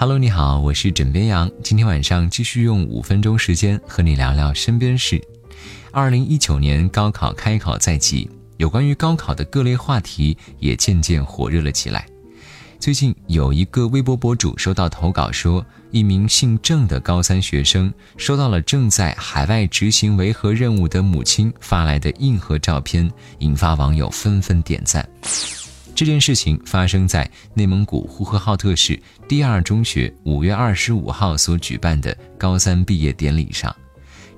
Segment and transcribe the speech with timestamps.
[0.00, 1.50] Hello，你好，我是枕边羊。
[1.62, 5.22] 今天晚上继续用五分钟时间和你聊聊身边事。
[5.90, 8.26] 二零一九年高考开考在即，
[8.56, 12.06] 有关于高考的各类话题也渐渐火热了起来。
[12.78, 25.06] 最近有一个微博博主收到投稿，说一名姓郑的高三学生收到了正在海外执行维和任务的母亲发来的硬核照片，引发网友纷纷点赞。
[26.00, 33.76] 这件事情发生在内蒙古呼和浩特市第二中学五月二十五号所举办的高三毕业典礼上。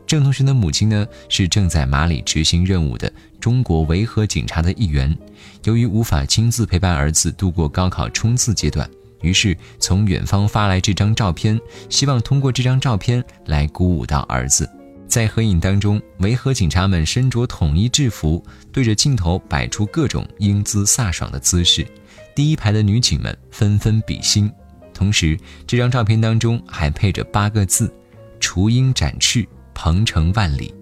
[0.05, 5.16] 郑同学的母亲呢，是正在马里执行任务的中国维和警察的一员。
[5.62, 8.91] 由于无法亲自陪伴儿子度过高考冲刺阶段，
[9.21, 11.57] 于是从远方发来这张照片，
[11.88, 14.69] 希望通过这张照片来鼓舞到儿子。
[15.12, 21.87] 在合影当中，维和警察们身着统一制服，对着镜头摆出各种英姿飒爽的姿势。
[22.35, 24.51] 第一排的女警们纷纷比心，
[24.95, 27.93] 同时这张照片当中还配着八个字
[28.41, 30.74] ：“雏鹰展翅，鹏程万里。”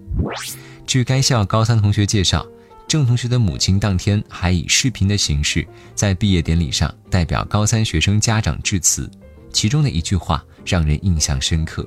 [0.87, 2.47] 据该校高三同学介绍，
[2.87, 9.11] 郑同学的母亲当天还以视频的形式在毕业典礼上代表高三学生家长致辞，
[9.51, 11.85] 其中的一句话让人印象深刻。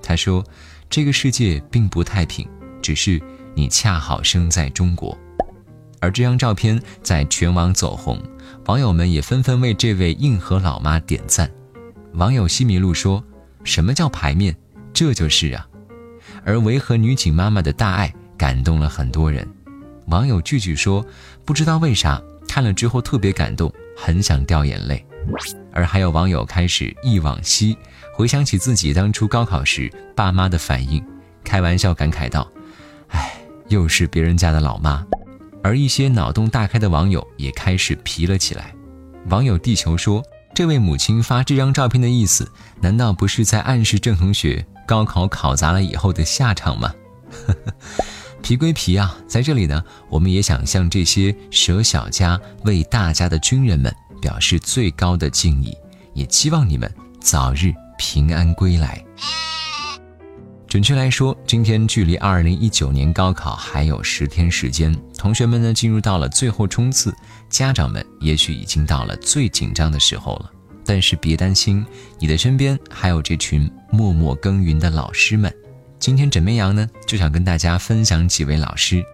[0.00, 0.44] 他说。
[0.90, 2.44] 这个世界并不太平，
[2.82, 3.22] 只是
[3.54, 5.16] 你恰好生在中国。
[6.00, 8.20] 而这张照片在全网走红，
[8.66, 11.48] 网友们也纷纷为这位硬核老妈点赞。
[12.14, 13.22] 网友西米露说
[13.62, 14.52] ：“什么叫排面？
[14.92, 15.64] 这就是啊。”
[16.44, 19.46] 而维和女警妈妈的大爱感动了很多人。
[20.08, 21.06] 网友句句说
[21.46, 25.06] ：“不知道为啥看了之后特别感动，很想掉眼泪。”
[25.72, 27.76] 而还有网友开始忆往昔，
[28.14, 31.04] 回想起自己当初高考时爸妈的反应，
[31.44, 32.50] 开玩笑感慨道
[33.08, 33.32] ：“哎，
[33.68, 35.04] 又是别人家的老妈。”
[35.62, 38.74] 而一些脑洞大开的网友也开始皮了起来。
[39.28, 40.22] 网友地球说
[40.54, 46.94] ：“这位母亲发这张照片的意思，难道不是在暗示郑同学高考考砸了以后的下场吗？”
[48.42, 53.94] 皮归皮啊，在这里呢，我们也想向这些舍小家为大家的军人们。
[54.20, 55.76] 表示最高的敬意，
[56.14, 59.04] 也期望你们早日平安归来。
[60.68, 67.12] 准确来说，今天距离二零一九年高考还有十天时间，同学们呢进入到了最后冲刺，
[67.48, 70.52] 家长们也许已经到了最紧张的时候了。
[70.84, 71.84] 但是别担心，
[72.20, 75.52] 你的身边还有这群默默耕耘的老师们。
[75.98, 79.04] 今天枕边羊呢就想跟大家分享几位老师。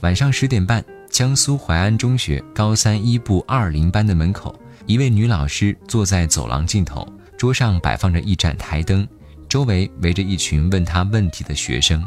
[0.00, 0.82] 晚上十点半。
[1.12, 7.06] 江苏淮安中学高三一部二零班的门口，一位女老师坐在走廊尽头，
[7.36, 9.06] 桌上摆放着一盏台灯，
[9.46, 12.02] 周围围着一群问她问题的学生。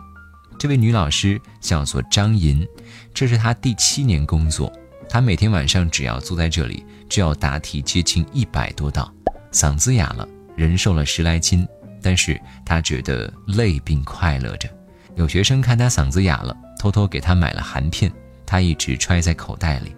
[0.57, 2.67] 这位女老师叫做张银，
[3.13, 4.73] 这是她第七年工作。
[5.07, 9.13] 她每天晚上只要坐在这里，就要答题接近一百多道，
[9.51, 11.63] 嗓子哑了，人瘦了十来斤，
[12.01, 14.67] 但是她觉得累并快乐着。
[15.15, 18.11] 有学生看她嗓子哑了，偷偷给她买了含片。
[18.45, 19.95] 他一直揣在口袋里。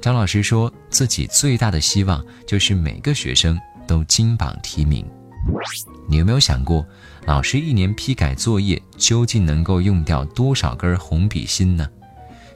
[0.00, 5.06] 张老师说自己最大的希望就是每个学生都金榜题名。
[6.08, 6.86] 你有没有想过，
[7.24, 11.88] 老师一年批改作业究竟能够用掉多少根红笔芯呢？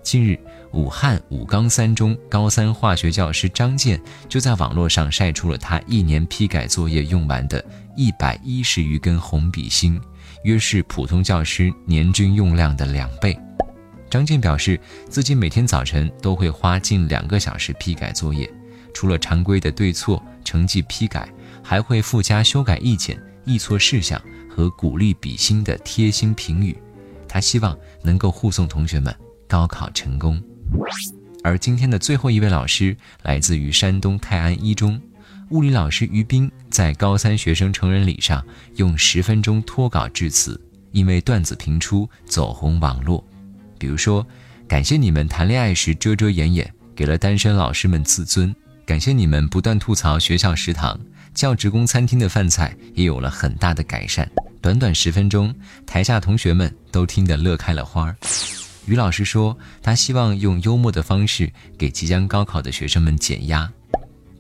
[0.03, 0.39] 近日，
[0.73, 7.65] 武汉武冈三中高三化学教师张健就在网络上晒出了他一年批改作业用完的
[7.97, 10.01] 一百一十余根红笔芯，
[10.45, 13.37] 约是普通教师年均用量的两倍。
[14.09, 14.79] 张健表示，
[15.09, 18.49] 自己每天早晨都会花近两个小时批改作业，
[18.95, 21.29] 除了常规的对错、成绩批改，
[21.63, 26.77] 还会附加修改意见、易错事项和鼓励比心的贴心评语。
[27.29, 29.15] 他希望能够护送同学们
[29.49, 30.41] 高考成功。
[31.43, 35.01] 而今天的最后一位老师来自于山东泰安一中，
[35.51, 38.45] 物理老师于斌在高三学生成人礼上
[38.77, 40.61] 用十分钟脱稿致辞，
[40.93, 43.23] 因为段子频出走红网络。
[43.79, 44.27] 比如说，
[44.69, 48.53] 感谢你们谈恋爱时遮遮掩掩，给了单身老师们自尊；
[48.85, 50.99] 感谢你们不断吐槽学校食堂，
[51.35, 54.29] 教职工餐厅的饭菜也有了很大的改善。
[54.61, 55.55] 短短十分钟，
[55.87, 58.15] 台下同学们都听得乐开了花。
[58.87, 63.71] 于老师说，他希望用幽默的方式给即将高考的学生们减压。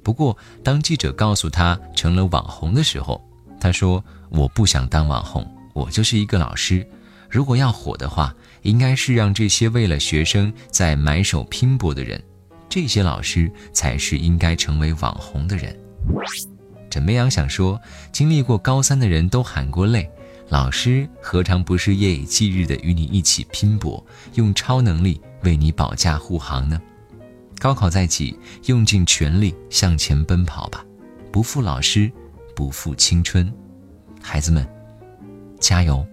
[0.02, 3.20] 不过，当记者告诉他成了网红的时候，
[3.60, 6.86] 他说：“我不想当网红，我就是一个老师。
[7.30, 12.20] 如果要火的话。”应该是让这些为了学生在埋首拼搏的人，
[12.68, 15.78] 这些老师才是应该成为网红的人。
[16.90, 17.80] 枕边羊想说，
[18.10, 20.10] 经历过高三的人都喊过累，
[20.48, 26.82] 老师何尝不是夜以继日的与你一起拼搏，用超能力为你保驾护航呢？
[27.60, 30.84] 高考在即，用尽全力向前奔跑吧，
[31.30, 32.10] 不负老师，
[32.56, 33.48] 不负青春。
[34.20, 34.66] 孩子们，
[35.60, 36.04] 加油！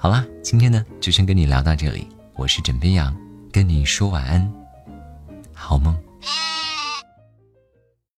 [0.00, 2.06] 好啦，今天呢就先跟你聊到这里。
[2.36, 3.12] 我是枕边羊，
[3.50, 4.48] 跟你说晚安，
[5.52, 5.92] 好梦。